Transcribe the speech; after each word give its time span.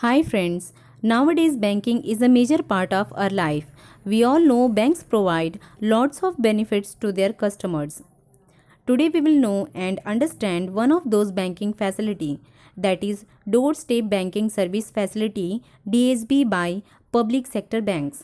Hi 0.00 0.22
friends, 0.22 0.72
nowadays 1.02 1.56
banking 1.56 2.04
is 2.04 2.22
a 2.22 2.28
major 2.28 2.62
part 2.62 2.92
of 2.92 3.12
our 3.16 3.30
life. 3.30 3.64
We 4.04 4.22
all 4.22 4.38
know 4.38 4.68
banks 4.68 5.02
provide 5.02 5.58
lots 5.80 6.22
of 6.22 6.40
benefits 6.40 6.94
to 7.00 7.10
their 7.10 7.32
customers. 7.32 8.04
Today 8.86 9.08
we 9.08 9.20
will 9.20 9.40
know 9.40 9.66
and 9.74 9.98
understand 10.06 10.72
one 10.72 10.92
of 10.92 11.10
those 11.10 11.32
banking 11.32 11.74
facility 11.74 12.38
that 12.76 13.02
is 13.02 13.24
doorstep 13.50 14.08
banking 14.08 14.48
service 14.48 14.88
facility 14.88 15.64
DSB 15.88 16.48
by 16.48 16.84
public 17.10 17.48
sector 17.48 17.80
banks. 17.80 18.22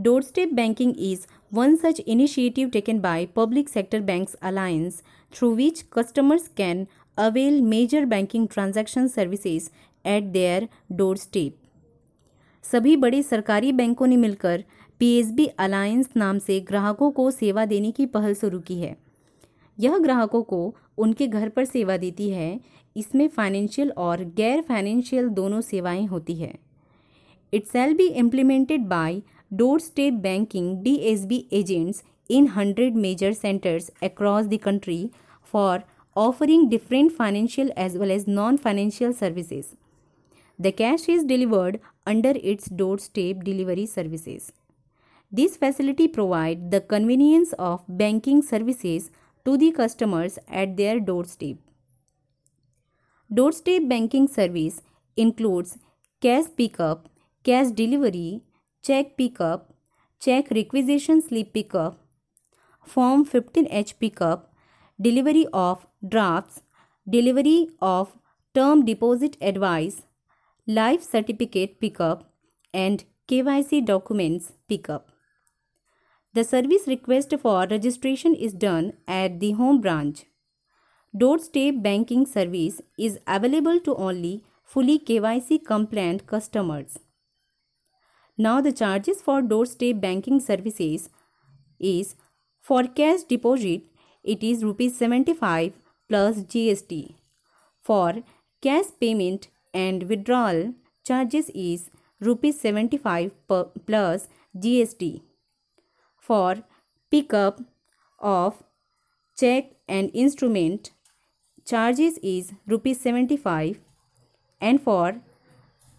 Doorstep 0.00 0.54
banking 0.54 0.94
is 0.94 1.26
one 1.50 1.76
such 1.76 1.98
initiative 2.00 2.70
taken 2.70 3.00
by 3.00 3.26
Public 3.26 3.68
Sector 3.68 4.00
Banks 4.00 4.36
Alliance 4.40 5.02
through 5.30 5.56
which 5.56 5.90
customers 5.90 6.48
can 6.48 6.86
avail 7.16 7.60
major 7.60 8.06
banking 8.06 8.46
transaction 8.46 9.08
services 9.08 9.70
at 10.04 10.24
their 10.24 10.68
door 10.92 11.16
step 11.16 11.56
सभी 12.64 12.96
बड़े 12.96 13.22
सरकारी 13.22 13.72
बैंकों 13.72 14.06
ने 14.06 14.16
मिलकर 14.16 14.64
PSB 15.00 15.46
alliance 15.58 16.08
नाम 16.16 16.38
से 16.38 16.58
ग्राहकों 16.60 17.10
को 17.10 17.30
सेवा 17.30 17.64
देने 17.64 17.90
की 17.90 18.06
पहल 18.06 18.34
शुरू 18.34 18.58
की 18.60 18.78
है। 18.80 18.96
यह 19.78 19.98
ग्राहकों 19.98 20.42
को 20.42 20.74
उनके 20.98 21.26
घर 21.26 21.48
पर 21.48 21.64
सेवा 21.64 21.96
देती 21.96 22.28
है। 22.30 22.60
इसमें 22.96 23.26
फाइनेंशियल 23.28 23.90
और 23.90 24.24
गैर 24.36 24.62
फाइनेंशियल 24.62 25.28
दोनों 25.28 25.60
सेवाएँ 25.60 26.06
होती 26.06 26.34
है। 26.34 26.52
It 27.52 27.66
shall 27.66 27.94
be 27.94 28.06
implemented 28.06 28.86
by 28.86 29.22
door 29.52 29.80
step 29.80 30.14
banking 30.14 30.76
D 30.82 30.94
S 31.12 31.24
B 31.24 31.44
agents 31.52 32.02
in 32.30 32.46
hundred 32.48 32.96
major 32.96 33.32
centres 33.32 33.90
across 34.02 34.46
the 34.46 34.58
country 34.62 35.10
for 35.52 35.82
offering 36.16 36.68
different 36.70 37.12
financial 37.12 37.72
as 37.78 37.96
well 37.96 38.10
as 38.10 38.24
non 38.28 38.56
financial 38.56 39.12
services 39.12 39.74
The 40.58 40.72
cash 40.72 41.08
is 41.08 41.24
delivered 41.24 41.80
under 42.06 42.32
its 42.34 42.68
doorstep 42.68 43.44
delivery 43.44 43.86
services. 43.86 44.52
This 45.30 45.56
facility 45.56 46.08
provides 46.08 46.70
the 46.70 46.80
convenience 46.80 47.52
of 47.58 47.84
banking 47.86 48.42
services 48.42 49.10
to 49.44 49.56
the 49.56 49.70
customers 49.72 50.38
at 50.48 50.76
their 50.76 50.98
doorstep. 50.98 51.58
Doorstep 53.32 53.88
banking 53.88 54.26
service 54.26 54.80
includes 55.16 55.78
cash 56.20 56.44
pickup, 56.56 57.08
cash 57.44 57.68
delivery, 57.68 58.42
check 58.82 59.16
pickup, 59.16 59.74
check 60.18 60.50
requisition 60.50 61.20
slip 61.20 61.52
pickup, 61.52 61.98
Form 62.84 63.26
15H 63.26 63.98
pickup, 64.00 64.50
delivery 64.98 65.46
of 65.52 65.86
drafts, 66.08 66.62
delivery 67.08 67.68
of 67.82 68.16
term 68.54 68.84
deposit 68.86 69.36
advice, 69.42 70.02
life 70.68 71.02
certificate 71.02 71.80
pickup, 71.80 72.30
and 72.74 73.04
KYC 73.26 73.86
documents 73.86 74.52
pickup. 74.68 75.10
The 76.34 76.44
service 76.44 76.86
request 76.86 77.34
for 77.40 77.66
registration 77.66 78.34
is 78.34 78.52
done 78.52 78.92
at 79.08 79.40
the 79.40 79.52
home 79.52 79.80
branch. 79.80 80.26
Doorstep 81.16 81.82
banking 81.82 82.26
service 82.26 82.82
is 82.98 83.18
available 83.26 83.80
to 83.80 83.96
only 83.96 84.44
fully 84.62 84.98
KYC 84.98 85.64
compliant 85.64 86.26
customers. 86.26 86.98
Now 88.36 88.60
the 88.60 88.70
charges 88.70 89.22
for 89.22 89.40
doorstep 89.40 90.02
banking 90.02 90.38
services 90.38 91.08
is 91.80 92.14
for 92.60 92.84
cash 92.84 93.22
deposit 93.22 93.84
it 94.22 94.44
is 94.44 94.62
rupees 94.62 94.98
75 94.98 95.72
plus 96.10 96.40
GST. 96.40 97.14
For 97.80 98.22
cash 98.60 98.84
payment 99.00 99.48
and 99.72 100.08
withdrawal 100.08 100.74
charges 101.04 101.50
is 101.54 101.90
rupees 102.20 102.60
75 102.60 103.32
plus 103.86 104.28
GST. 104.56 105.22
For 106.20 106.56
pickup 107.10 107.60
of 108.18 108.62
check 109.36 109.72
and 109.88 110.10
instrument 110.12 110.90
charges 111.64 112.18
is 112.22 112.52
rupees 112.66 113.00
75 113.00 113.80
and 114.60 114.82
for 114.82 115.20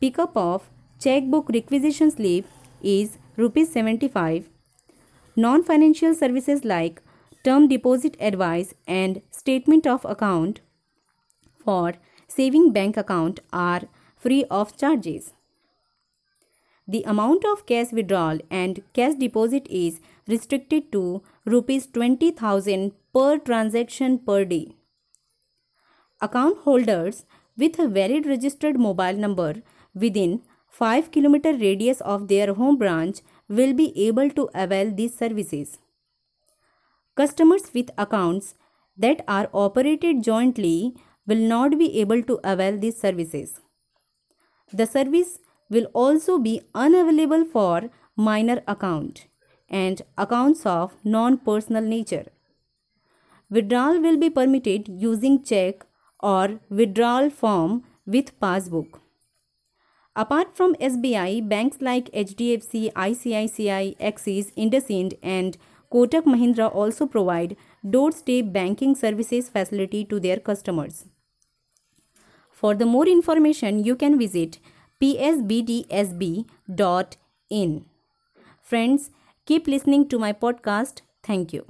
pickup 0.00 0.36
of 0.36 0.68
checkbook 0.98 1.48
requisition 1.50 2.10
slip 2.10 2.46
is 2.82 3.18
rupees 3.36 3.72
75 3.72 4.48
non-financial 5.36 6.14
services 6.14 6.64
like 6.64 7.02
term 7.44 7.68
deposit 7.68 8.16
advice 8.20 8.74
and 8.86 9.22
statement 9.30 9.86
of 9.86 10.04
account 10.04 10.60
for 11.64 11.94
saving 12.30 12.72
bank 12.72 12.96
account 12.96 13.40
are 13.52 13.82
free 14.16 14.44
of 14.50 14.76
charges. 14.76 15.32
The 16.86 17.02
amount 17.02 17.44
of 17.44 17.66
cash 17.66 17.92
withdrawal 17.92 18.38
and 18.50 18.82
cash 18.92 19.14
deposit 19.14 19.66
is 19.68 20.00
restricted 20.26 20.90
to 20.92 21.22
rupees 21.44 21.86
20,000 21.86 22.92
per 23.14 23.38
transaction 23.38 24.18
per 24.18 24.44
day. 24.44 24.74
Account 26.20 26.58
holders 26.64 27.24
with 27.56 27.78
a 27.78 27.88
valid 27.88 28.26
registered 28.26 28.78
mobile 28.78 29.20
number 29.26 29.62
within 29.94 30.42
5 30.68 31.10
km 31.10 31.60
radius 31.60 32.00
of 32.00 32.28
their 32.28 32.54
home 32.54 32.76
branch 32.76 33.20
will 33.48 33.72
be 33.74 33.92
able 34.08 34.30
to 34.30 34.48
avail 34.54 34.90
these 34.90 35.16
services. 35.16 35.78
Customers 37.16 37.70
with 37.74 37.90
accounts 37.98 38.54
that 38.96 39.24
are 39.26 39.48
operated 39.52 40.22
jointly 40.22 40.94
will 41.30 41.44
not 41.54 41.78
be 41.78 41.88
able 42.02 42.22
to 42.30 42.38
avail 42.52 42.78
these 42.84 43.00
services. 43.00 43.60
The 44.72 44.86
service 44.86 45.38
will 45.68 45.86
also 46.04 46.38
be 46.38 46.60
unavailable 46.74 47.44
for 47.44 47.90
minor 48.16 48.62
account 48.66 49.26
and 49.68 50.02
accounts 50.18 50.66
of 50.66 50.96
non-personal 51.04 51.82
nature. 51.82 52.26
Withdrawal 53.48 54.00
will 54.00 54.16
be 54.16 54.30
permitted 54.30 54.88
using 54.88 55.42
check 55.42 55.86
or 56.20 56.60
withdrawal 56.68 57.30
form 57.30 57.84
with 58.06 58.38
passbook. 58.40 59.00
Apart 60.16 60.56
from 60.56 60.74
SBI, 60.74 61.48
banks 61.48 61.80
like 61.80 62.10
HDFC, 62.12 62.92
ICICI, 62.92 63.96
Axis, 64.00 64.50
IndusInd 64.52 65.16
and 65.22 65.56
Kotak 65.92 66.24
Mahindra 66.24 66.72
also 66.74 67.06
provide 67.06 67.56
doorstep 67.88 68.52
banking 68.52 68.94
services 68.94 69.48
facility 69.48 70.04
to 70.04 70.20
their 70.20 70.38
customers. 70.38 71.06
For 72.60 72.74
the 72.74 72.86
more 72.86 73.08
information, 73.08 73.82
you 73.84 73.96
can 73.96 74.18
visit 74.18 74.58
psbdsb.in. 75.00 75.84
Friends, 78.62 79.10
keep 79.46 79.66
listening 79.66 80.08
to 80.08 80.18
my 80.18 80.32
podcast. 80.32 81.00
Thank 81.22 81.54
you. 81.54 81.64